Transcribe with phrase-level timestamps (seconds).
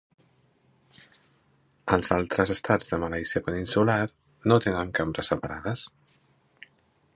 [1.97, 3.99] Els altres estats de Malàisia Peninsular
[4.53, 5.85] no tenen cambres separades.